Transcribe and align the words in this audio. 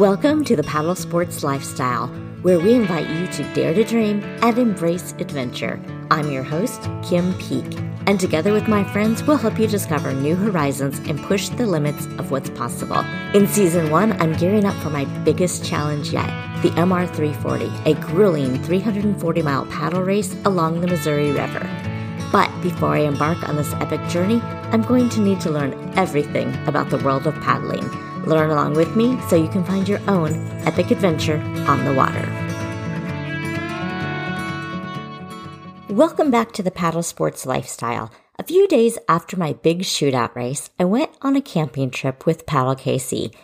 Welcome 0.00 0.44
to 0.46 0.56
the 0.56 0.62
Paddle 0.62 0.94
Sports 0.94 1.44
Lifestyle, 1.44 2.06
where 2.40 2.58
we 2.58 2.72
invite 2.72 3.06
you 3.10 3.26
to 3.26 3.52
dare 3.52 3.74
to 3.74 3.84
dream 3.84 4.22
and 4.40 4.56
embrace 4.56 5.12
adventure. 5.18 5.78
I'm 6.10 6.32
your 6.32 6.42
host, 6.42 6.88
Kim 7.04 7.34
Peek, 7.34 7.78
and 8.06 8.18
together 8.18 8.50
with 8.54 8.66
my 8.66 8.82
friends, 8.94 9.22
we'll 9.22 9.36
help 9.36 9.58
you 9.58 9.66
discover 9.66 10.14
new 10.14 10.34
horizons 10.34 10.98
and 11.00 11.22
push 11.22 11.50
the 11.50 11.66
limits 11.66 12.06
of 12.18 12.30
what's 12.30 12.48
possible. 12.48 13.04
In 13.34 13.46
season 13.46 13.90
one, 13.90 14.12
I'm 14.22 14.32
gearing 14.32 14.64
up 14.64 14.74
for 14.76 14.88
my 14.88 15.04
biggest 15.22 15.66
challenge 15.66 16.14
yet 16.14 16.28
the 16.62 16.70
MR 16.70 17.06
340, 17.14 17.66
a 17.84 17.92
grueling 18.00 18.62
340 18.62 19.42
mile 19.42 19.66
paddle 19.66 20.02
race 20.02 20.34
along 20.46 20.80
the 20.80 20.86
Missouri 20.86 21.30
River. 21.30 21.68
But 22.32 22.50
before 22.62 22.94
I 22.94 23.00
embark 23.00 23.46
on 23.46 23.56
this 23.56 23.74
epic 23.74 24.00
journey, 24.08 24.40
I'm 24.72 24.80
going 24.80 25.10
to 25.10 25.20
need 25.20 25.42
to 25.42 25.50
learn 25.50 25.92
everything 25.98 26.56
about 26.66 26.88
the 26.88 27.04
world 27.04 27.26
of 27.26 27.34
paddling. 27.42 28.09
Learn 28.26 28.50
along 28.50 28.74
with 28.74 28.96
me 28.96 29.20
so 29.28 29.36
you 29.36 29.48
can 29.48 29.64
find 29.64 29.88
your 29.88 30.00
own 30.08 30.32
epic 30.66 30.90
adventure 30.90 31.38
on 31.66 31.84
the 31.84 31.94
water. 31.94 32.26
Welcome 35.88 36.30
back 36.30 36.52
to 36.52 36.62
the 36.62 36.70
Paddle 36.70 37.02
Sports 37.02 37.46
Lifestyle. 37.46 38.12
A 38.38 38.44
few 38.44 38.68
days 38.68 38.98
after 39.08 39.36
my 39.36 39.54
big 39.54 39.80
shootout 39.80 40.34
race, 40.34 40.70
I 40.78 40.84
went 40.84 41.10
on 41.20 41.36
a 41.36 41.42
camping 41.42 41.90
trip 41.90 42.26
with 42.26 42.46
Paddle 42.46 42.76
KC. 42.76 43.34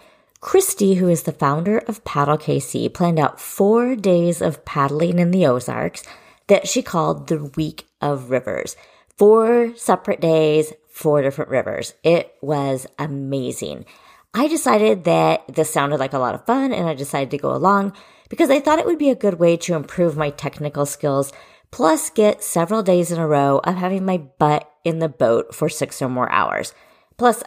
Christy, 0.40 0.94
who 0.94 1.08
is 1.08 1.24
the 1.24 1.32
founder 1.32 1.78
of 1.78 2.04
Paddle 2.04 2.38
KC, 2.38 2.92
planned 2.94 3.18
out 3.18 3.40
four 3.40 3.96
days 3.96 4.40
of 4.40 4.64
paddling 4.64 5.18
in 5.18 5.32
the 5.32 5.46
Ozarks 5.46 6.02
that 6.46 6.68
she 6.68 6.82
called 6.82 7.26
the 7.26 7.50
Week 7.56 7.86
of 8.00 8.30
Rivers. 8.30 8.76
Four 9.16 9.74
separate 9.76 10.20
days, 10.20 10.72
four 10.88 11.22
different 11.22 11.50
rivers. 11.50 11.94
It 12.04 12.34
was 12.40 12.86
amazing. 12.98 13.86
I 14.34 14.48
decided 14.48 15.04
that 15.04 15.44
this 15.54 15.72
sounded 15.72 15.98
like 15.98 16.12
a 16.12 16.18
lot 16.18 16.34
of 16.34 16.46
fun 16.46 16.72
and 16.72 16.88
I 16.88 16.94
decided 16.94 17.30
to 17.30 17.38
go 17.38 17.54
along 17.54 17.94
because 18.28 18.50
I 18.50 18.60
thought 18.60 18.78
it 18.78 18.86
would 18.86 18.98
be 18.98 19.10
a 19.10 19.14
good 19.14 19.38
way 19.38 19.56
to 19.58 19.74
improve 19.74 20.16
my 20.16 20.30
technical 20.30 20.84
skills, 20.84 21.32
plus 21.70 22.10
get 22.10 22.42
several 22.42 22.82
days 22.82 23.10
in 23.10 23.18
a 23.18 23.26
row 23.26 23.60
of 23.64 23.76
having 23.76 24.04
my 24.04 24.18
butt 24.18 24.70
in 24.84 24.98
the 24.98 25.08
boat 25.08 25.54
for 25.54 25.68
six 25.68 26.02
or 26.02 26.08
more 26.08 26.30
hours. 26.30 26.74
Plus, 27.16 27.42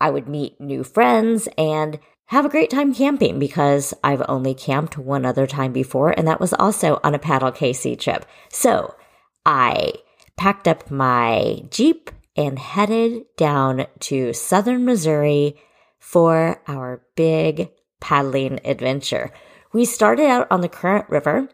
I 0.00 0.10
would 0.10 0.28
meet 0.28 0.60
new 0.60 0.84
friends 0.84 1.48
and 1.56 1.98
have 2.26 2.44
a 2.44 2.50
great 2.50 2.70
time 2.70 2.94
camping 2.94 3.38
because 3.38 3.94
I've 4.02 4.22
only 4.28 4.54
camped 4.54 4.98
one 4.98 5.24
other 5.24 5.46
time 5.46 5.72
before, 5.72 6.10
and 6.10 6.26
that 6.26 6.40
was 6.40 6.52
also 6.52 7.00
on 7.02 7.14
a 7.14 7.18
Paddle 7.18 7.52
KC 7.52 7.98
trip. 7.98 8.26
So 8.50 8.94
I 9.44 9.92
packed 10.36 10.68
up 10.68 10.90
my 10.90 11.62
Jeep 11.70 12.10
and 12.36 12.58
headed 12.58 13.24
down 13.36 13.86
to 14.00 14.32
southern 14.32 14.84
Missouri 14.84 15.56
for 16.06 16.62
our 16.68 17.02
big 17.16 17.68
paddling 18.00 18.60
adventure. 18.64 19.32
We 19.72 19.84
started 19.84 20.26
out 20.26 20.46
on 20.52 20.60
the 20.60 20.68
Current 20.68 21.10
River 21.10 21.48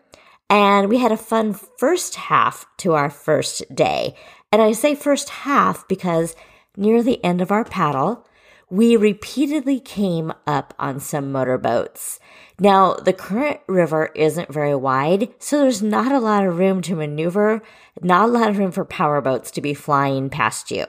and 0.51 0.91
we 0.91 0.99
had 0.99 1.11
a 1.11 1.17
fun 1.17 1.55
first 1.79 2.17
half 2.17 2.67
to 2.77 2.93
our 2.93 3.09
first 3.09 3.75
day. 3.75 4.15
And 4.53 4.61
I 4.61 4.73
say 4.73 4.95
first 4.95 5.31
half 5.31 5.89
because 5.89 6.37
near 6.77 7.03
the 7.03 7.25
end 7.25 7.41
of 7.41 7.51
our 7.51 7.65
paddle, 7.65 8.29
we 8.69 8.95
repeatedly 8.95 9.81
came 9.81 10.35
up 10.47 10.75
on 10.79 11.01
some 11.01 11.33
motorboats. 11.33 12.21
Now, 12.61 12.93
the 12.93 13.15
current 13.15 13.61
river 13.69 14.11
isn't 14.15 14.53
very 14.53 14.75
wide, 14.75 15.31
so 15.39 15.61
there's 15.61 15.83
not 15.83 16.13
a 16.13 16.21
lot 16.21 16.45
of 16.47 16.59
room 16.59 16.83
to 16.83 16.95
maneuver, 16.95 17.63
not 18.03 18.29
a 18.29 18.33
lot 18.33 18.51
of 18.51 18.59
room 18.59 18.71
for 18.71 18.85
powerboats 18.85 19.51
to 19.53 19.63
be 19.63 19.73
flying 19.73 20.29
past 20.29 20.71
you. 20.71 20.85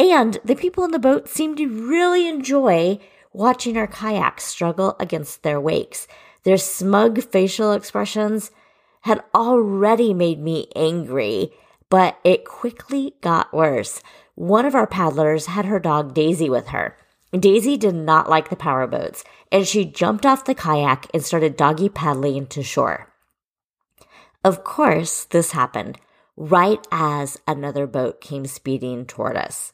And 0.00 0.38
the 0.42 0.56
people 0.56 0.82
in 0.84 0.92
the 0.92 0.98
boat 0.98 1.28
seemed 1.28 1.58
to 1.58 1.68
really 1.68 2.26
enjoy 2.26 2.98
watching 3.34 3.76
our 3.76 3.86
kayaks 3.86 4.44
struggle 4.44 4.96
against 4.98 5.42
their 5.42 5.60
wakes. 5.60 6.08
Their 6.42 6.56
smug 6.56 7.22
facial 7.22 7.72
expressions 7.72 8.50
had 9.02 9.22
already 9.34 10.14
made 10.14 10.40
me 10.40 10.68
angry, 10.74 11.52
but 11.90 12.18
it 12.24 12.46
quickly 12.46 13.14
got 13.20 13.52
worse. 13.52 14.02
One 14.36 14.64
of 14.64 14.74
our 14.74 14.86
paddlers 14.86 15.44
had 15.44 15.66
her 15.66 15.78
dog 15.78 16.14
Daisy 16.14 16.48
with 16.48 16.68
her. 16.68 16.96
Daisy 17.38 17.76
did 17.76 17.94
not 17.94 18.30
like 18.30 18.48
the 18.48 18.56
powerboats, 18.56 19.22
and 19.52 19.68
she 19.68 19.84
jumped 19.84 20.24
off 20.24 20.46
the 20.46 20.54
kayak 20.54 21.08
and 21.12 21.22
started 21.22 21.58
doggy 21.58 21.90
paddling 21.90 22.46
to 22.46 22.62
shore. 22.62 23.12
Of 24.42 24.64
course, 24.64 25.24
this 25.24 25.52
happened 25.52 25.98
right 26.38 26.86
as 26.90 27.38
another 27.46 27.86
boat 27.86 28.22
came 28.22 28.46
speeding 28.46 29.04
toward 29.04 29.36
us. 29.36 29.72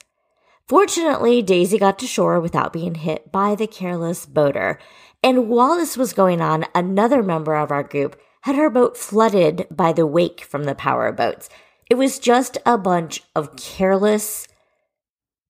Fortunately, 0.69 1.43
Daisy 1.43 1.79
got 1.79 1.99
to 2.01 2.07
shore 2.07 2.41
without 2.41 2.73
being 2.73 2.97
hit 2.97 3.31
by 3.31 3.55
the 3.55 3.69
careless 3.69 4.27
boater. 4.27 4.81
And 5.23 5.49
while 5.49 5.77
this 5.77 5.97
was 5.97 6.13
going 6.13 6.41
on, 6.41 6.67
another 6.75 7.23
member 7.23 7.55
of 7.55 7.71
our 7.71 7.85
group 7.85 8.21
had 8.43 8.57
her 8.57 8.69
boat 8.69 8.97
flooded 8.97 9.67
by 9.71 9.93
the 9.93 10.07
wake 10.07 10.43
from 10.43 10.65
the 10.65 10.75
power 10.75 11.13
boats. 11.13 11.49
It 11.89 11.95
was 11.95 12.19
just 12.19 12.59
a 12.67 12.77
bunch 12.77 13.23
of 13.35 13.57
careless 13.57 14.49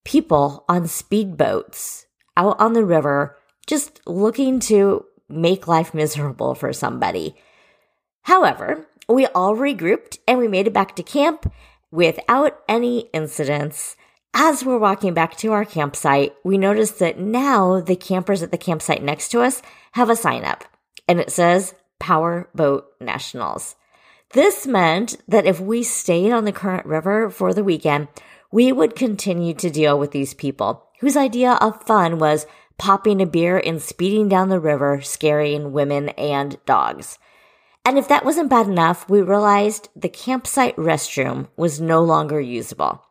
people 0.05 0.65
on 0.69 0.83
speedboats 0.85 2.05
out 2.37 2.61
on 2.61 2.75
the 2.75 2.85
river, 2.85 3.39
just 3.67 4.01
looking 4.07 4.61
to 4.61 5.07
make 5.29 5.67
life 5.67 5.95
miserable 5.95 6.55
for 6.55 6.73
somebody. 6.73 7.35
However, 8.23 8.87
we 9.09 9.27
all 9.29 9.57
regrouped 9.57 10.19
and 10.29 10.39
we 10.39 10.47
made 10.47 10.67
it 10.67 10.73
back 10.73 10.95
to 10.97 11.03
camp 11.03 11.51
without 11.91 12.59
any 12.69 13.09
incidents. 13.13 13.97
As 14.39 14.63
we're 14.63 14.77
walking 14.77 15.15
back 15.15 15.39
to 15.39 15.53
our 15.53 15.65
campsite, 15.65 16.37
we 16.45 16.59
notice 16.59 16.91
that 16.91 17.19
now 17.19 17.81
the 17.81 17.97
campers 17.97 18.43
at 18.43 18.51
the 18.51 18.59
campsite 18.59 19.03
next 19.03 19.31
to 19.31 19.41
us 19.41 19.63
have 19.93 20.11
a 20.11 20.15
sign 20.15 20.45
up 20.45 20.63
and 21.09 21.19
it 21.19 21.33
says 21.33 21.75
Power 21.99 22.51
Boat 22.55 22.85
Nationals. 23.01 23.77
This 24.35 24.67
meant 24.67 25.17
that 25.27 25.47
if 25.47 25.59
we 25.59 25.83
stayed 25.83 26.33
on 26.33 26.45
the 26.45 26.53
current 26.53 26.85
river 26.85 27.31
for 27.31 27.55
the 27.55 27.65
weekend, 27.65 28.09
we 28.53 28.73
would 28.73 28.95
continue 28.95 29.55
to 29.55 29.71
deal 29.71 29.99
with 29.99 30.11
these 30.11 30.35
people 30.35 30.85
whose 31.01 31.17
idea 31.17 31.53
of 31.53 31.85
fun 31.85 32.19
was 32.19 32.47
popping 32.77 33.23
a 33.23 33.27
beer 33.27 33.57
and 33.57 33.81
speeding 33.81 34.29
down 34.29 34.51
the 34.51 34.61
river, 34.61 35.01
scaring 35.01 35.73
women 35.73 36.11
and 36.11 36.59
dogs. 36.67 37.19
And 37.87 37.97
if 37.97 38.07
that 38.09 38.27
wasn't 38.27 38.51
bad 38.51 38.67
enough, 38.67 39.09
we 39.09 39.23
realized 39.23 39.89
the 39.97 40.11
campsite 40.11 40.77
restroom 40.77 41.49
was 41.57 41.81
no 41.81 42.05
longer 42.05 42.39
usable. 42.39 43.03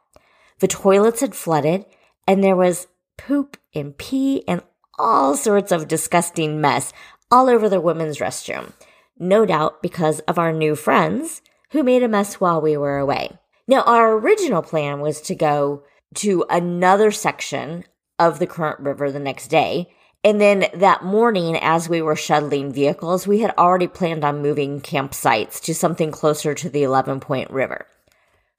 The 0.59 0.67
toilets 0.67 1.21
had 1.21 1.35
flooded 1.35 1.85
and 2.27 2.43
there 2.43 2.55
was 2.55 2.88
poop 3.17 3.57
and 3.73 3.97
pee 3.97 4.43
and 4.47 4.61
all 4.97 5.35
sorts 5.35 5.71
of 5.71 5.88
disgusting 5.88 6.61
mess 6.61 6.93
all 7.31 7.49
over 7.49 7.67
the 7.67 7.81
women's 7.81 8.19
restroom. 8.19 8.73
No 9.17 9.45
doubt 9.45 9.81
because 9.81 10.19
of 10.21 10.38
our 10.38 10.53
new 10.53 10.75
friends 10.75 11.41
who 11.71 11.83
made 11.83 12.03
a 12.03 12.07
mess 12.07 12.35
while 12.35 12.61
we 12.61 12.77
were 12.77 12.97
away. 12.97 13.38
Now, 13.67 13.81
our 13.81 14.13
original 14.13 14.61
plan 14.61 15.01
was 15.01 15.21
to 15.21 15.35
go 15.35 15.83
to 16.16 16.45
another 16.49 17.11
section 17.11 17.85
of 18.19 18.39
the 18.39 18.47
current 18.47 18.79
river 18.79 19.11
the 19.11 19.19
next 19.19 19.47
day. 19.47 19.89
And 20.23 20.39
then 20.39 20.67
that 20.73 21.03
morning, 21.03 21.57
as 21.57 21.89
we 21.89 22.01
were 22.01 22.16
shuttling 22.16 22.72
vehicles, 22.72 23.27
we 23.27 23.39
had 23.39 23.53
already 23.57 23.87
planned 23.87 24.23
on 24.23 24.41
moving 24.41 24.81
campsites 24.81 25.61
to 25.61 25.75
something 25.75 26.11
closer 26.11 26.53
to 26.53 26.69
the 26.69 26.83
11 26.83 27.19
Point 27.19 27.51
River. 27.51 27.85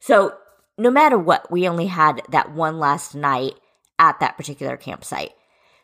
So 0.01 0.34
no 0.79 0.91
matter 0.91 1.19
what, 1.19 1.51
we 1.51 1.69
only 1.69 1.87
had 1.87 2.23
that 2.29 2.53
one 2.53 2.79
last 2.79 3.15
night 3.15 3.55
at 3.99 4.21
that 4.21 4.37
particular 4.37 4.77
campsite. 4.77 5.33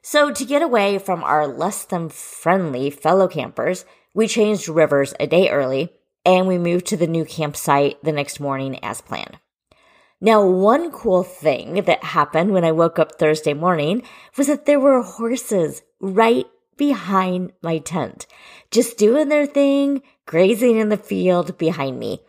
So 0.02 0.32
to 0.32 0.44
get 0.44 0.62
away 0.62 0.98
from 0.98 1.22
our 1.22 1.46
less 1.46 1.84
than 1.84 2.08
friendly 2.08 2.90
fellow 2.90 3.28
campers, 3.28 3.84
we 4.14 4.26
changed 4.26 4.68
rivers 4.68 5.14
a 5.20 5.26
day 5.26 5.48
early 5.48 5.90
and 6.24 6.46
we 6.46 6.58
moved 6.58 6.86
to 6.86 6.96
the 6.96 7.06
new 7.06 7.24
campsite 7.24 8.02
the 8.02 8.12
next 8.12 8.40
morning 8.40 8.82
as 8.84 9.00
planned. 9.00 9.38
Now, 10.20 10.46
one 10.46 10.92
cool 10.92 11.24
thing 11.24 11.82
that 11.82 12.04
happened 12.04 12.52
when 12.52 12.64
I 12.64 12.70
woke 12.70 12.98
up 12.98 13.18
Thursday 13.18 13.54
morning 13.54 14.02
was 14.36 14.46
that 14.46 14.66
there 14.66 14.78
were 14.78 15.02
horses 15.02 15.82
right 16.00 16.46
behind 16.76 17.52
my 17.60 17.78
tent, 17.78 18.26
just 18.70 18.98
doing 18.98 19.28
their 19.28 19.46
thing, 19.46 20.02
grazing 20.26 20.78
in 20.78 20.90
the 20.90 20.96
field 20.96 21.58
behind 21.58 21.98
me. 21.98 22.20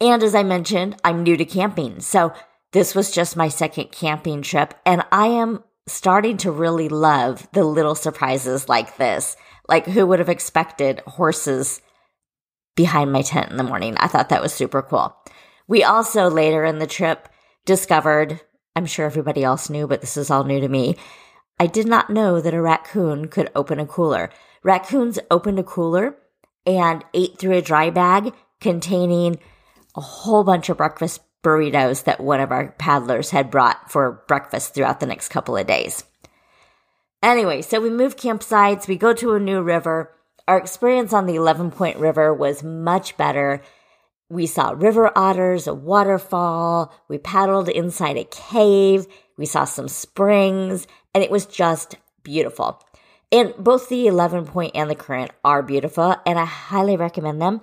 And 0.00 0.22
as 0.22 0.34
I 0.34 0.42
mentioned, 0.42 0.96
I'm 1.04 1.22
new 1.22 1.36
to 1.36 1.44
camping. 1.44 2.00
So 2.00 2.32
this 2.72 2.94
was 2.94 3.10
just 3.10 3.36
my 3.36 3.48
second 3.48 3.92
camping 3.92 4.42
trip 4.42 4.74
and 4.84 5.04
I 5.12 5.28
am 5.28 5.62
starting 5.86 6.36
to 6.38 6.50
really 6.50 6.88
love 6.88 7.46
the 7.52 7.64
little 7.64 7.94
surprises 7.94 8.68
like 8.68 8.96
this. 8.96 9.36
Like 9.68 9.86
who 9.86 10.06
would 10.06 10.18
have 10.18 10.28
expected 10.28 11.00
horses 11.06 11.80
behind 12.74 13.12
my 13.12 13.22
tent 13.22 13.50
in 13.50 13.56
the 13.56 13.62
morning? 13.62 13.96
I 13.98 14.08
thought 14.08 14.30
that 14.30 14.42
was 14.42 14.52
super 14.52 14.82
cool. 14.82 15.16
We 15.68 15.84
also 15.84 16.28
later 16.28 16.64
in 16.64 16.78
the 16.78 16.86
trip 16.86 17.28
discovered, 17.64 18.40
I'm 18.76 18.86
sure 18.86 19.06
everybody 19.06 19.44
else 19.44 19.70
knew, 19.70 19.86
but 19.86 20.00
this 20.00 20.16
is 20.16 20.30
all 20.30 20.44
new 20.44 20.60
to 20.60 20.68
me. 20.68 20.96
I 21.60 21.66
did 21.66 21.86
not 21.86 22.10
know 22.10 22.40
that 22.40 22.54
a 22.54 22.60
raccoon 22.60 23.28
could 23.28 23.50
open 23.54 23.78
a 23.78 23.86
cooler. 23.86 24.30
Raccoons 24.62 25.18
opened 25.30 25.58
a 25.58 25.62
cooler 25.62 26.16
and 26.66 27.04
ate 27.14 27.38
through 27.38 27.52
a 27.52 27.62
dry 27.62 27.90
bag 27.90 28.32
containing 28.60 29.38
a 29.94 30.00
whole 30.00 30.44
bunch 30.44 30.68
of 30.68 30.76
breakfast 30.76 31.20
burritos 31.42 32.04
that 32.04 32.20
one 32.20 32.40
of 32.40 32.50
our 32.50 32.72
paddlers 32.78 33.30
had 33.30 33.50
brought 33.50 33.90
for 33.90 34.24
breakfast 34.26 34.74
throughout 34.74 35.00
the 35.00 35.06
next 35.06 35.28
couple 35.28 35.56
of 35.56 35.66
days. 35.66 36.04
Anyway, 37.22 37.62
so 37.62 37.80
we 37.80 37.90
move 37.90 38.16
campsites, 38.16 38.88
we 38.88 38.96
go 38.96 39.12
to 39.14 39.34
a 39.34 39.40
new 39.40 39.62
river. 39.62 40.10
Our 40.46 40.58
experience 40.58 41.12
on 41.12 41.26
the 41.26 41.36
11 41.36 41.70
Point 41.70 41.98
River 41.98 42.34
was 42.34 42.62
much 42.62 43.16
better. 43.16 43.62
We 44.28 44.46
saw 44.46 44.70
river 44.70 45.10
otters, 45.16 45.66
a 45.66 45.74
waterfall, 45.74 46.92
we 47.08 47.18
paddled 47.18 47.68
inside 47.68 48.16
a 48.16 48.24
cave, 48.24 49.06
we 49.38 49.46
saw 49.46 49.64
some 49.64 49.88
springs, 49.88 50.86
and 51.14 51.22
it 51.22 51.30
was 51.30 51.46
just 51.46 51.96
beautiful. 52.22 52.82
And 53.32 53.54
both 53.58 53.88
the 53.88 54.06
11 54.06 54.46
Point 54.46 54.72
and 54.74 54.90
the 54.90 54.94
Current 54.94 55.30
are 55.44 55.62
beautiful, 55.62 56.16
and 56.26 56.38
I 56.38 56.44
highly 56.44 56.96
recommend 56.96 57.40
them. 57.40 57.62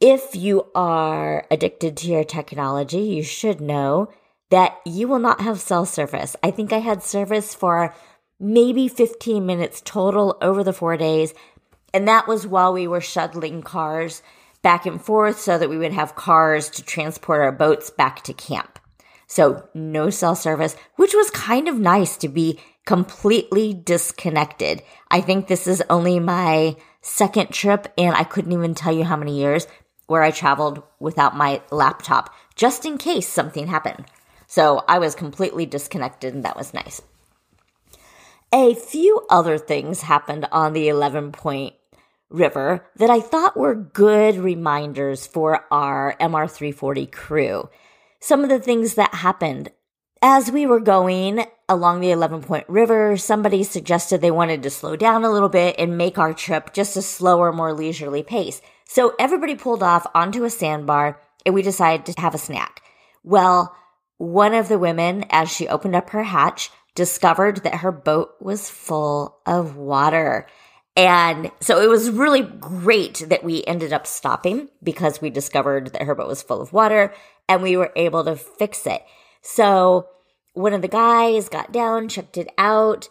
If 0.00 0.34
you 0.34 0.66
are 0.74 1.46
addicted 1.50 1.96
to 1.98 2.08
your 2.08 2.24
technology, 2.24 2.98
you 3.00 3.22
should 3.22 3.60
know 3.60 4.10
that 4.50 4.80
you 4.84 5.08
will 5.08 5.18
not 5.18 5.40
have 5.40 5.60
cell 5.60 5.86
service. 5.86 6.36
I 6.42 6.50
think 6.50 6.72
I 6.72 6.78
had 6.78 7.02
service 7.02 7.54
for 7.54 7.94
maybe 8.40 8.88
15 8.88 9.46
minutes 9.46 9.82
total 9.84 10.36
over 10.42 10.64
the 10.64 10.72
four 10.72 10.96
days. 10.96 11.32
And 11.92 12.08
that 12.08 12.26
was 12.26 12.46
while 12.46 12.72
we 12.72 12.86
were 12.86 13.00
shuttling 13.00 13.62
cars 13.62 14.22
back 14.62 14.84
and 14.84 15.00
forth 15.00 15.38
so 15.38 15.58
that 15.58 15.70
we 15.70 15.78
would 15.78 15.92
have 15.92 16.16
cars 16.16 16.68
to 16.70 16.82
transport 16.82 17.40
our 17.40 17.52
boats 17.52 17.90
back 17.90 18.22
to 18.24 18.32
camp. 18.32 18.78
So 19.26 19.68
no 19.74 20.10
cell 20.10 20.34
service, 20.34 20.76
which 20.96 21.14
was 21.14 21.30
kind 21.30 21.68
of 21.68 21.78
nice 21.78 22.16
to 22.18 22.28
be 22.28 22.58
completely 22.84 23.72
disconnected. 23.72 24.82
I 25.10 25.20
think 25.20 25.46
this 25.46 25.66
is 25.66 25.82
only 25.88 26.18
my 26.18 26.76
second 27.00 27.50
trip 27.50 27.92
and 27.96 28.14
I 28.14 28.24
couldn't 28.24 28.52
even 28.52 28.74
tell 28.74 28.92
you 28.92 29.04
how 29.04 29.16
many 29.16 29.38
years 29.38 29.66
where 30.06 30.22
I 30.22 30.30
traveled 30.30 30.82
without 30.98 31.36
my 31.36 31.62
laptop 31.70 32.34
just 32.54 32.84
in 32.84 32.98
case 32.98 33.28
something 33.28 33.66
happened. 33.66 34.04
So 34.46 34.84
I 34.88 34.98
was 34.98 35.14
completely 35.14 35.66
disconnected 35.66 36.34
and 36.34 36.44
that 36.44 36.56
was 36.56 36.74
nice. 36.74 37.02
A 38.52 38.74
few 38.74 39.26
other 39.28 39.58
things 39.58 40.02
happened 40.02 40.46
on 40.52 40.74
the 40.74 40.88
11 40.88 41.32
Point 41.32 41.74
River 42.30 42.86
that 42.96 43.10
I 43.10 43.20
thought 43.20 43.56
were 43.56 43.74
good 43.74 44.36
reminders 44.36 45.26
for 45.26 45.66
our 45.72 46.16
MR340 46.20 47.10
crew. 47.10 47.68
Some 48.20 48.42
of 48.42 48.48
the 48.48 48.60
things 48.60 48.94
that 48.94 49.14
happened 49.14 49.70
as 50.22 50.50
we 50.50 50.66
were 50.66 50.80
going 50.80 51.44
along 51.68 52.00
the 52.00 52.10
11 52.10 52.42
Point 52.42 52.64
River, 52.68 53.16
somebody 53.16 53.62
suggested 53.62 54.20
they 54.20 54.30
wanted 54.30 54.62
to 54.62 54.70
slow 54.70 54.96
down 54.96 55.22
a 55.24 55.30
little 55.30 55.50
bit 55.50 55.76
and 55.78 55.98
make 55.98 56.16
our 56.16 56.32
trip 56.32 56.72
just 56.72 56.96
a 56.96 57.02
slower, 57.02 57.52
more 57.52 57.74
leisurely 57.74 58.22
pace. 58.22 58.62
So 58.94 59.12
everybody 59.18 59.56
pulled 59.56 59.82
off 59.82 60.06
onto 60.14 60.44
a 60.44 60.50
sandbar 60.50 61.20
and 61.44 61.52
we 61.52 61.62
decided 61.62 62.06
to 62.06 62.20
have 62.20 62.32
a 62.32 62.38
snack. 62.38 62.80
Well, 63.24 63.74
one 64.18 64.54
of 64.54 64.68
the 64.68 64.78
women, 64.78 65.24
as 65.30 65.50
she 65.50 65.66
opened 65.66 65.96
up 65.96 66.10
her 66.10 66.22
hatch, 66.22 66.70
discovered 66.94 67.64
that 67.64 67.78
her 67.78 67.90
boat 67.90 68.36
was 68.40 68.70
full 68.70 69.38
of 69.46 69.74
water. 69.74 70.46
And 70.94 71.50
so 71.58 71.82
it 71.82 71.88
was 71.88 72.08
really 72.08 72.42
great 72.42 73.24
that 73.30 73.42
we 73.42 73.64
ended 73.64 73.92
up 73.92 74.06
stopping 74.06 74.68
because 74.80 75.20
we 75.20 75.28
discovered 75.28 75.88
that 75.88 76.02
her 76.02 76.14
boat 76.14 76.28
was 76.28 76.44
full 76.44 76.60
of 76.60 76.72
water 76.72 77.12
and 77.48 77.64
we 77.64 77.76
were 77.76 77.90
able 77.96 78.22
to 78.22 78.36
fix 78.36 78.86
it. 78.86 79.02
So 79.42 80.06
one 80.52 80.72
of 80.72 80.82
the 80.82 80.88
guys 80.88 81.48
got 81.48 81.72
down, 81.72 82.06
checked 82.06 82.38
it 82.38 82.52
out. 82.56 83.08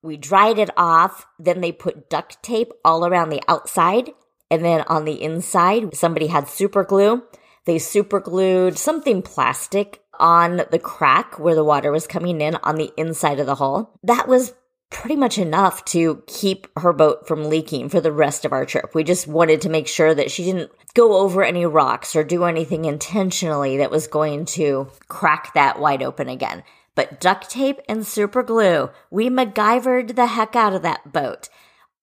We 0.00 0.16
dried 0.16 0.60
it 0.60 0.70
off. 0.76 1.26
Then 1.40 1.60
they 1.60 1.72
put 1.72 2.08
duct 2.08 2.40
tape 2.40 2.70
all 2.84 3.04
around 3.04 3.30
the 3.30 3.42
outside 3.48 4.12
and 4.50 4.64
then 4.64 4.82
on 4.88 5.04
the 5.04 5.22
inside, 5.22 5.96
somebody 5.96 6.28
had 6.28 6.48
super 6.48 6.84
glue. 6.84 7.22
They 7.64 7.78
super 7.78 8.20
glued 8.20 8.78
something 8.78 9.22
plastic 9.22 10.02
on 10.18 10.62
the 10.70 10.78
crack 10.78 11.38
where 11.38 11.54
the 11.54 11.64
water 11.64 11.90
was 11.90 12.06
coming 12.06 12.40
in 12.40 12.56
on 12.62 12.76
the 12.76 12.92
inside 12.96 13.40
of 13.40 13.46
the 13.46 13.56
hull. 13.56 13.98
That 14.02 14.28
was 14.28 14.54
pretty 14.90 15.16
much 15.16 15.36
enough 15.36 15.84
to 15.84 16.22
keep 16.26 16.68
her 16.78 16.92
boat 16.92 17.26
from 17.26 17.44
leaking 17.44 17.88
for 17.88 18.00
the 18.00 18.12
rest 18.12 18.44
of 18.44 18.52
our 18.52 18.64
trip. 18.64 18.94
We 18.94 19.02
just 19.02 19.26
wanted 19.26 19.62
to 19.62 19.68
make 19.68 19.88
sure 19.88 20.14
that 20.14 20.30
she 20.30 20.44
didn't 20.44 20.70
go 20.94 21.18
over 21.18 21.42
any 21.42 21.66
rocks 21.66 22.14
or 22.14 22.22
do 22.22 22.44
anything 22.44 22.84
intentionally 22.84 23.78
that 23.78 23.90
was 23.90 24.06
going 24.06 24.44
to 24.46 24.88
crack 25.08 25.54
that 25.54 25.80
wide 25.80 26.02
open 26.02 26.28
again. 26.28 26.62
But 26.94 27.20
duct 27.20 27.50
tape 27.50 27.80
and 27.88 28.06
super 28.06 28.42
glue, 28.42 28.90
we 29.10 29.28
MacGyvered 29.28 30.14
the 30.14 30.26
heck 30.26 30.54
out 30.54 30.72
of 30.72 30.82
that 30.82 31.12
boat. 31.12 31.48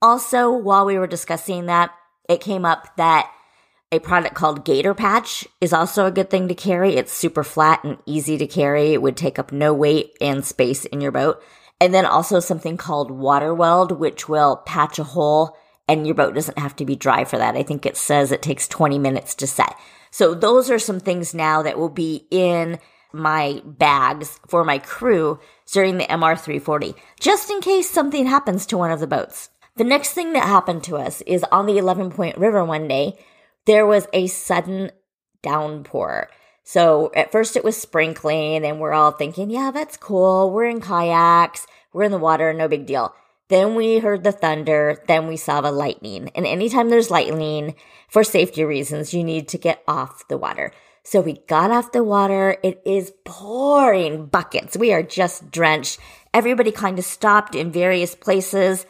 Also, 0.02 0.52
while 0.52 0.86
we 0.86 1.00
were 1.00 1.08
discussing 1.08 1.66
that, 1.68 1.92
it 2.30 2.42
came 2.42 2.66
up 2.66 2.96
that 2.98 3.32
a 3.92 4.00
product 4.00 4.34
called 4.34 4.66
Gator 4.66 4.94
Patch 4.94 5.48
is 5.62 5.72
also 5.72 6.06
a 6.06 6.12
good 6.12 6.30
thing 6.30 6.48
to 6.48 6.56
carry. 6.56 6.96
It's 6.96 7.14
super 7.14 7.44
flat 7.44 7.84
and 7.84 7.98
easy 8.06 8.38
to 8.40 8.48
carry. 8.48 8.94
It 8.94 9.02
would 9.02 9.16
take 9.16 9.38
up 9.38 9.52
no 9.52 9.74
weight 9.74 10.18
and 10.20 10.44
space 10.44 10.86
in 10.86 11.00
your 11.00 11.12
boat. 11.12 11.44
And 11.80 11.94
then 11.94 12.06
also 12.06 12.40
something 12.40 12.78
called 12.78 13.12
Water 13.12 13.54
Weld, 13.54 13.92
which 13.92 14.28
will 14.28 14.58
patch 14.58 14.98
a 14.98 15.04
hole 15.04 15.56
and 15.88 16.08
your 16.08 16.16
boat 16.16 16.34
doesn't 16.34 16.58
have 16.58 16.76
to 16.78 16.86
be 16.86 16.96
dry 16.96 17.26
for 17.26 17.38
that. 17.38 17.56
I 17.56 17.64
think 17.64 17.86
it 17.86 17.98
says 17.98 18.32
it 18.32 18.42
takes 18.42 18.68
20 18.68 18.98
minutes 19.00 19.36
to 19.36 19.48
set. 19.48 19.76
So 20.12 20.34
those 20.34 20.70
are 20.70 20.80
some 20.80 21.00
things 21.00 21.34
now 21.34 21.62
that 21.64 21.78
will 21.78 21.90
be 21.90 22.26
in 22.32 22.80
my 23.12 23.62
bags 23.66 24.40
for 24.48 24.64
my 24.64 24.80
crew 24.80 25.40
during 25.72 25.98
the 25.98 26.06
MR340, 26.06 26.96
just 27.20 27.52
in 27.52 27.62
case 27.62 27.90
something 27.90 28.26
happens 28.26 28.66
to 28.68 28.78
one 28.78 28.92
of 28.92 29.00
the 29.00 29.08
boats. 29.08 29.50
The 29.76 29.84
next 29.84 30.14
thing 30.14 30.34
that 30.34 30.46
happened 30.46 30.84
to 30.84 30.98
us 30.98 31.22
is 31.22 31.44
on 31.52 31.66
the 31.66 31.80
11 31.80 32.12
Point 32.12 32.38
River 32.38 32.64
one 32.64 32.88
day, 32.88 33.18
there 33.66 33.86
was 33.86 34.08
a 34.14 34.28
sudden 34.28 34.92
downpour. 35.42 36.30
So 36.64 37.12
at 37.16 37.32
first 37.32 37.58
it 37.58 37.64
was 37.64 37.76
sprinkling 37.76 38.64
and 38.66 38.80
we're 38.80 38.94
all 38.94 39.12
thinking, 39.12 39.50
yeah, 39.50 39.72
that's 39.72 39.98
cool. 39.98 40.52
We're 40.52 40.66
in 40.66 40.80
kayaks. 40.80 41.66
We're 41.92 42.04
in 42.04 42.12
the 42.12 42.20
water. 42.20 42.54
No 42.54 42.68
big 42.68 42.86
deal. 42.86 43.16
Then 43.50 43.76
we 43.76 44.00
heard 44.00 44.24
the 44.24 44.32
thunder. 44.32 45.04
Then 45.08 45.28
we 45.28 45.38
saw 45.38 45.62
the 45.62 45.72
lightning. 45.72 46.30
And 46.36 46.46
anytime 46.46 46.90
there's 46.90 47.12
lightning, 47.12 47.76
for 48.10 48.24
safety 48.24 48.64
reasons, 48.64 49.14
you 49.14 49.24
need 49.24 49.48
to 49.50 49.58
get 49.58 49.84
off 49.88 50.28
the 50.28 50.38
water. 50.38 50.72
So 51.04 51.20
we 51.20 51.40
got 51.48 51.72
off 51.72 51.92
the 51.92 52.04
water. 52.04 52.58
It 52.64 52.82
is 52.86 53.12
pouring 53.26 54.28
buckets. 54.28 54.78
We 54.78 54.94
are 54.94 55.04
just 55.04 55.52
drenched. 55.52 56.00
Everybody 56.34 56.72
kind 56.72 56.98
of 56.98 57.06
stopped 57.06 57.56
in 57.56 57.72
various 57.72 58.16
places 58.16 58.86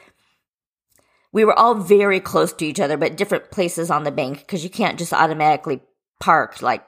we 1.33 1.43
were 1.43 1.57
all 1.57 1.73
very 1.73 2.19
close 2.19 2.53
to 2.53 2.65
each 2.65 2.79
other, 2.79 2.95
but 2.95 3.17
different 3.17 3.51
places 3.51 3.91
on 3.91 4.03
the 4.03 4.11
bank 4.11 4.39
because 4.39 4.63
you 4.63 4.69
can't 4.69 4.99
just 4.99 5.11
automatically 5.11 5.81
park 6.21 6.61
like 6.61 6.85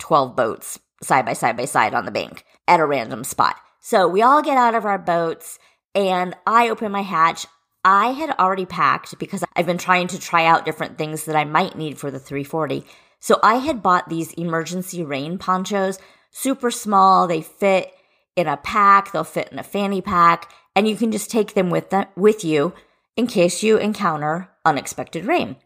12 0.00 0.36
boats 0.36 0.78
side 1.02 1.24
by 1.24 1.32
side 1.32 1.56
by 1.56 1.64
side 1.64 1.94
on 1.94 2.04
the 2.04 2.10
bank 2.10 2.44
at 2.66 2.80
a 2.80 2.86
random 2.86 3.24
spot. 3.24 3.56
So 3.80 4.08
we 4.08 4.20
all 4.20 4.42
get 4.42 4.58
out 4.58 4.74
of 4.74 4.84
our 4.84 4.98
boats 4.98 5.58
and 5.94 6.34
I 6.46 6.68
open 6.68 6.90
my 6.90 7.02
hatch. 7.02 7.46
I 7.84 8.08
had 8.08 8.30
already 8.38 8.66
packed 8.66 9.18
because 9.18 9.44
I've 9.54 9.66
been 9.66 9.78
trying 9.78 10.08
to 10.08 10.18
try 10.18 10.44
out 10.44 10.64
different 10.64 10.98
things 10.98 11.24
that 11.24 11.36
I 11.36 11.44
might 11.44 11.76
need 11.76 11.98
for 11.98 12.10
the 12.10 12.18
340. 12.18 12.84
So 13.20 13.38
I 13.42 13.56
had 13.56 13.82
bought 13.82 14.08
these 14.08 14.32
emergency 14.32 15.04
rain 15.04 15.38
ponchos, 15.38 15.98
super 16.30 16.70
small. 16.70 17.26
They 17.26 17.42
fit 17.42 17.92
in 18.36 18.48
a 18.48 18.56
pack. 18.56 19.12
They'll 19.12 19.22
fit 19.22 19.52
in 19.52 19.58
a 19.58 19.62
fanny 19.62 20.00
pack 20.00 20.50
and 20.74 20.88
you 20.88 20.96
can 20.96 21.12
just 21.12 21.30
take 21.30 21.54
them 21.54 21.70
with 21.70 21.90
them, 21.90 22.06
with 22.16 22.44
you 22.44 22.74
in 23.16 23.26
case 23.26 23.62
you 23.62 23.76
encounter 23.76 24.50
unexpected 24.64 25.24
rain. 25.24 25.56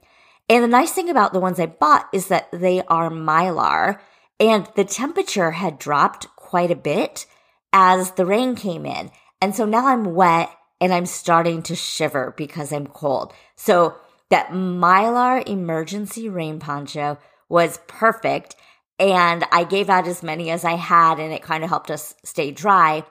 And 0.49 0.65
the 0.65 0.69
nice 0.69 0.93
thing 0.93 1.11
about 1.11 1.33
the 1.33 1.41
ones 1.41 1.61
I 1.61 1.67
bought 1.67 2.09
is 2.13 2.29
that 2.29 2.49
they 2.53 2.83
are 2.83 3.11
mylar 3.11 3.99
and 4.41 4.67
the 4.77 4.85
temperature 4.85 5.53
had 5.53 5.79
dropped 5.79 6.27
quite 6.37 6.71
a 6.71 6.77
bit 6.77 7.27
as 7.73 8.13
the 8.13 8.25
rain 8.25 8.55
came 8.55 8.87
in. 8.87 9.11
And 9.43 9.55
so 9.55 9.65
now 9.65 9.89
I'm 9.89 10.15
wet 10.15 10.51
and 10.81 10.93
I'm 10.93 11.07
starting 11.07 11.63
to 11.65 11.77
shiver 11.77 12.35
because 12.37 12.73
I'm 12.73 12.87
cold. 12.87 13.33
So 13.57 13.97
that 14.31 14.49
mylar 14.49 15.47
emergency 15.47 16.29
rain 16.29 16.59
poncho 16.61 17.19
was 17.49 17.81
perfect. 17.87 18.57
And 18.99 19.45
I 19.53 19.65
gave 19.65 19.91
out 19.91 20.09
as 20.09 20.23
many 20.23 20.51
as 20.51 20.65
I 20.65 20.77
had 20.77 21.19
and 21.19 21.33
it 21.33 21.43
kind 21.43 21.63
of 21.63 21.71
helped 21.71 21.91
us 21.91 22.15
stay 22.25 22.51
dry. 22.51 23.05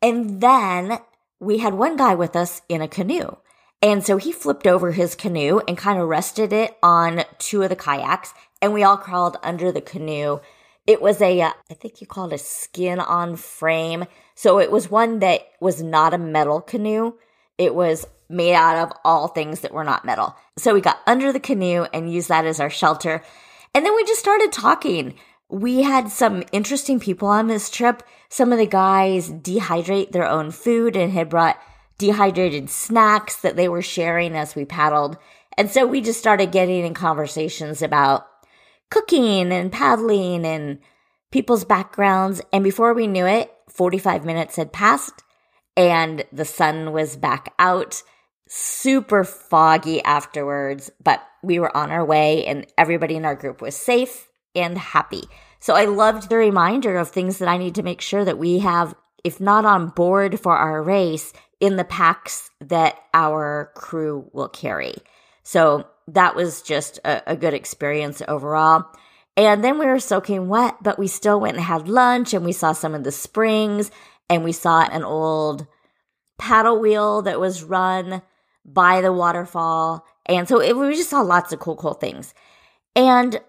And 0.00 0.40
then 0.40 0.98
we 1.40 1.58
had 1.58 1.74
one 1.74 1.96
guy 1.96 2.14
with 2.14 2.36
us 2.36 2.62
in 2.68 2.82
a 2.82 2.88
canoe. 2.88 3.36
And 3.82 4.06
so 4.06 4.16
he 4.16 4.30
flipped 4.30 4.66
over 4.66 4.92
his 4.92 5.16
canoe 5.16 5.60
and 5.66 5.76
kind 5.76 5.98
of 5.98 6.08
rested 6.08 6.52
it 6.52 6.76
on 6.82 7.24
two 7.38 7.62
of 7.62 7.68
the 7.68 7.76
kayaks, 7.76 8.32
and 8.62 8.72
we 8.72 8.84
all 8.84 8.96
crawled 8.96 9.38
under 9.42 9.72
the 9.72 9.80
canoe. 9.80 10.38
It 10.86 11.02
was 11.02 11.20
a, 11.20 11.40
uh, 11.40 11.52
I 11.70 11.74
think 11.74 12.00
you 12.00 12.06
call 12.06 12.26
it 12.28 12.32
a 12.32 12.38
skin 12.38 13.00
on 13.00 13.36
frame. 13.36 14.04
So 14.34 14.60
it 14.60 14.70
was 14.70 14.90
one 14.90 15.18
that 15.18 15.42
was 15.60 15.82
not 15.82 16.14
a 16.14 16.18
metal 16.18 16.60
canoe. 16.60 17.14
It 17.58 17.74
was 17.74 18.06
made 18.28 18.54
out 18.54 18.76
of 18.76 18.96
all 19.04 19.28
things 19.28 19.60
that 19.60 19.74
were 19.74 19.84
not 19.84 20.04
metal. 20.04 20.36
So 20.56 20.74
we 20.74 20.80
got 20.80 21.00
under 21.06 21.32
the 21.32 21.40
canoe 21.40 21.86
and 21.92 22.12
used 22.12 22.28
that 22.28 22.46
as 22.46 22.60
our 22.60 22.70
shelter. 22.70 23.22
And 23.74 23.84
then 23.84 23.94
we 23.94 24.04
just 24.04 24.20
started 24.20 24.52
talking. 24.52 25.14
We 25.48 25.82
had 25.82 26.10
some 26.10 26.44
interesting 26.50 26.98
people 26.98 27.28
on 27.28 27.46
this 27.46 27.68
trip. 27.68 28.02
Some 28.28 28.52
of 28.52 28.58
the 28.58 28.66
guys 28.66 29.30
dehydrate 29.30 30.12
their 30.12 30.26
own 30.26 30.50
food 30.50 30.96
and 30.96 31.12
had 31.12 31.28
brought 31.28 31.60
dehydrated 31.98 32.70
snacks 32.70 33.36
that 33.36 33.56
they 33.56 33.68
were 33.68 33.82
sharing 33.82 34.34
as 34.34 34.54
we 34.54 34.64
paddled. 34.64 35.16
And 35.56 35.70
so 35.70 35.86
we 35.86 36.00
just 36.00 36.18
started 36.18 36.52
getting 36.52 36.84
in 36.84 36.94
conversations 36.94 37.82
about 37.82 38.26
cooking 38.90 39.52
and 39.52 39.72
paddling 39.72 40.44
and 40.44 40.78
people's 41.30 41.64
backgrounds. 41.64 42.40
And 42.52 42.62
before 42.64 42.94
we 42.94 43.06
knew 43.06 43.26
it, 43.26 43.52
45 43.70 44.24
minutes 44.24 44.56
had 44.56 44.72
passed 44.72 45.22
and 45.76 46.24
the 46.32 46.44
sun 46.44 46.92
was 46.92 47.16
back 47.16 47.52
out. 47.58 48.02
Super 48.48 49.24
foggy 49.24 50.02
afterwards, 50.02 50.90
but 51.02 51.22
we 51.42 51.58
were 51.58 51.74
on 51.74 51.90
our 51.90 52.04
way 52.04 52.44
and 52.44 52.66
everybody 52.76 53.16
in 53.16 53.24
our 53.24 53.34
group 53.34 53.62
was 53.62 53.74
safe 53.74 54.28
and 54.54 54.76
happy. 54.76 55.22
So 55.58 55.74
I 55.74 55.86
loved 55.86 56.28
the 56.28 56.36
reminder 56.36 56.98
of 56.98 57.08
things 57.08 57.38
that 57.38 57.48
I 57.48 57.56
need 57.56 57.74
to 57.76 57.82
make 57.82 58.00
sure 58.00 58.24
that 58.24 58.38
we 58.38 58.58
have, 58.58 58.94
if 59.24 59.40
not 59.40 59.64
on 59.64 59.88
board 59.88 60.38
for 60.40 60.56
our 60.56 60.82
race, 60.82 61.32
in 61.62 61.76
the 61.76 61.84
packs 61.84 62.50
that 62.60 62.98
our 63.14 63.70
crew 63.76 64.28
will 64.32 64.48
carry. 64.48 64.96
So 65.44 65.86
that 66.08 66.34
was 66.34 66.60
just 66.60 66.98
a, 67.04 67.22
a 67.30 67.36
good 67.36 67.54
experience 67.54 68.20
overall. 68.26 68.86
And 69.36 69.62
then 69.62 69.78
we 69.78 69.86
were 69.86 70.00
soaking 70.00 70.48
wet, 70.48 70.74
but 70.82 70.98
we 70.98 71.06
still 71.06 71.38
went 71.38 71.56
and 71.56 71.64
had 71.64 71.88
lunch 71.88 72.34
and 72.34 72.44
we 72.44 72.50
saw 72.50 72.72
some 72.72 72.96
of 72.96 73.04
the 73.04 73.12
springs 73.12 73.92
and 74.28 74.42
we 74.42 74.50
saw 74.50 74.82
an 74.82 75.04
old 75.04 75.68
paddle 76.36 76.80
wheel 76.80 77.22
that 77.22 77.38
was 77.38 77.62
run 77.62 78.22
by 78.64 79.00
the 79.00 79.12
waterfall. 79.12 80.04
And 80.26 80.48
so 80.48 80.60
it, 80.60 80.76
we 80.76 80.96
just 80.96 81.10
saw 81.10 81.20
lots 81.20 81.52
of 81.52 81.60
cool, 81.60 81.76
cool 81.76 81.94
things. 81.94 82.34
And 82.96 83.40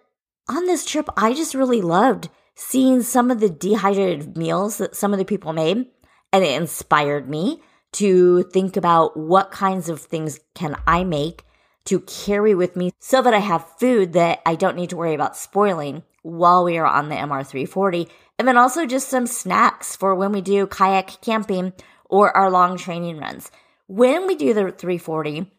on 0.47 0.67
this 0.67 0.85
trip, 0.85 1.09
I 1.17 1.33
just 1.33 1.55
really 1.55 1.81
loved 1.81 2.29
seeing 2.53 3.01
some 3.01 3.31
of 3.31 3.39
the 3.39 3.49
dehydrated 3.49 4.37
meals 4.37 4.77
that 4.77 4.95
some 4.95 5.13
of 5.13 5.19
the 5.19 5.25
people 5.25 5.51
made. 5.51 5.87
And 6.31 6.43
it 6.43 6.61
inspired 6.61 7.27
me 7.27 7.59
to 7.93 8.43
think 8.43 8.77
about 8.77 9.15
what 9.17 9.51
kinds 9.51 9.89
of 9.89 10.01
things 10.01 10.39
can 10.53 10.75
I 10.87 11.03
make 11.03 11.45
to 11.85 11.99
carry 12.01 12.55
with 12.55 12.75
me 12.75 12.91
so 12.99 13.21
that 13.21 13.33
I 13.33 13.39
have 13.39 13.77
food 13.77 14.13
that 14.13 14.41
I 14.45 14.55
don't 14.55 14.75
need 14.75 14.89
to 14.91 14.97
worry 14.97 15.13
about 15.13 15.37
spoiling 15.37 16.03
while 16.21 16.63
we 16.63 16.77
are 16.77 16.85
on 16.85 17.09
the 17.09 17.15
MR340. 17.15 18.09
And 18.39 18.47
then 18.47 18.57
also 18.57 18.85
just 18.85 19.09
some 19.09 19.27
snacks 19.27 19.95
for 19.95 20.15
when 20.15 20.31
we 20.31 20.41
do 20.41 20.65
kayak 20.65 21.21
camping 21.21 21.73
or 22.05 22.35
our 22.35 22.49
long 22.49 22.77
training 22.77 23.17
runs. 23.17 23.51
When 23.87 24.27
we 24.27 24.35
do 24.35 24.53
the 24.53 24.71
340, 24.71 25.51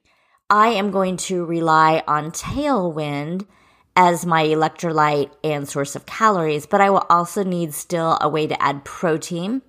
I 0.51 0.69
am 0.69 0.91
going 0.91 1.17
to 1.29 1.45
rely 1.45 2.03
on 2.07 2.31
Tailwind 2.31 3.47
as 3.97 4.27
my 4.27 4.45
electrolyte 4.45 5.31
and 5.45 5.69
source 5.69 5.95
of 5.95 6.07
calories, 6.07 6.67
but 6.67 6.81
I 6.81 6.91
will 6.91 7.07
also 7.09 7.45
need 7.45 7.75
still 7.75 8.19
a 8.21 8.29
way 8.29 8.47
to 8.47 8.61
add 8.63 8.85
protein. 8.85 9.63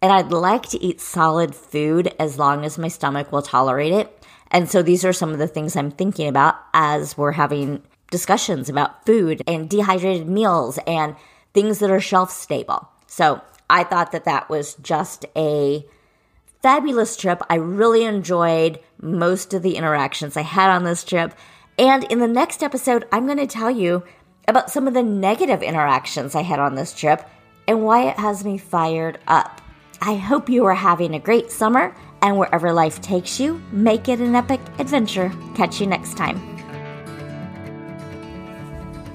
And 0.00 0.12
I'd 0.12 0.30
like 0.30 0.68
to 0.70 0.82
eat 0.82 1.00
solid 1.00 1.54
food 1.54 2.14
as 2.18 2.38
long 2.38 2.64
as 2.64 2.78
my 2.78 2.88
stomach 2.88 3.32
will 3.32 3.42
tolerate 3.42 3.92
it. 3.92 4.24
And 4.50 4.70
so 4.70 4.82
these 4.82 5.04
are 5.04 5.12
some 5.12 5.30
of 5.30 5.38
the 5.38 5.48
things 5.48 5.76
I'm 5.76 5.90
thinking 5.90 6.28
about 6.28 6.56
as 6.72 7.18
we're 7.18 7.32
having 7.32 7.82
discussions 8.10 8.68
about 8.68 9.04
food 9.04 9.42
and 9.46 9.68
dehydrated 9.68 10.28
meals 10.28 10.78
and 10.86 11.16
things 11.52 11.80
that 11.80 11.90
are 11.90 12.00
shelf 12.00 12.30
stable. 12.30 12.88
So 13.06 13.42
I 13.68 13.84
thought 13.84 14.12
that 14.12 14.24
that 14.24 14.48
was 14.48 14.74
just 14.76 15.26
a 15.36 15.84
fabulous 16.62 17.16
trip. 17.16 17.42
I 17.50 17.56
really 17.56 18.04
enjoyed 18.04 18.80
most 19.00 19.52
of 19.52 19.62
the 19.62 19.76
interactions 19.76 20.36
I 20.36 20.42
had 20.42 20.70
on 20.70 20.84
this 20.84 21.04
trip. 21.04 21.34
And 21.78 22.04
in 22.04 22.18
the 22.18 22.28
next 22.28 22.62
episode, 22.62 23.04
I'm 23.12 23.26
going 23.26 23.38
to 23.38 23.46
tell 23.46 23.70
you 23.70 24.04
about 24.46 24.70
some 24.70 24.88
of 24.88 24.94
the 24.94 25.02
negative 25.02 25.62
interactions 25.62 26.34
I 26.34 26.42
had 26.42 26.58
on 26.58 26.74
this 26.74 26.94
trip 26.94 27.28
and 27.66 27.84
why 27.84 28.08
it 28.08 28.18
has 28.18 28.44
me 28.44 28.56
fired 28.56 29.18
up. 29.28 29.60
I 30.00 30.14
hope 30.14 30.48
you 30.48 30.64
are 30.64 30.74
having 30.74 31.14
a 31.14 31.20
great 31.20 31.50
summer, 31.50 31.94
and 32.22 32.38
wherever 32.38 32.72
life 32.72 33.00
takes 33.00 33.40
you, 33.40 33.60
make 33.72 34.08
it 34.08 34.20
an 34.20 34.34
epic 34.34 34.60
adventure. 34.78 35.32
Catch 35.54 35.80
you 35.80 35.86
next 35.86 36.16
time. 36.16 36.40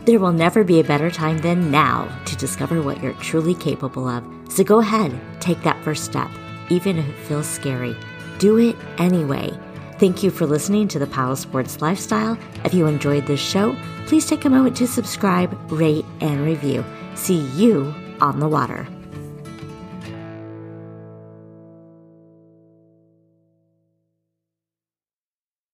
There 0.05 0.19
will 0.19 0.33
never 0.33 0.65
be 0.65 0.81
a 0.81 0.83
better 0.83 1.09
time 1.09 1.37
than 1.37 1.71
now 1.71 2.09
to 2.25 2.35
discover 2.35 2.81
what 2.81 3.01
you're 3.01 3.13
truly 3.13 3.55
capable 3.55 4.07
of. 4.07 4.23
So 4.49 4.63
go 4.63 4.79
ahead, 4.79 5.17
take 5.39 5.61
that 5.63 5.81
first 5.83 6.03
step, 6.03 6.29
even 6.69 6.97
if 6.97 7.07
it 7.07 7.17
feels 7.27 7.47
scary. 7.47 7.95
Do 8.37 8.57
it 8.57 8.75
anyway. 8.97 9.57
Thank 9.99 10.21
you 10.21 10.31
for 10.31 10.45
listening 10.45 10.89
to 10.89 10.99
the 10.99 11.07
Paddle 11.07 11.37
Sports 11.37 11.81
Lifestyle. 11.81 12.37
If 12.65 12.73
you 12.73 12.87
enjoyed 12.87 13.25
this 13.25 13.39
show, 13.39 13.73
please 14.07 14.25
take 14.25 14.43
a 14.43 14.49
moment 14.49 14.75
to 14.77 14.87
subscribe, 14.87 15.57
rate, 15.71 16.05
and 16.19 16.41
review. 16.41 16.83
See 17.15 17.39
you 17.55 17.95
on 18.19 18.41
the 18.41 18.49
water. 18.49 18.85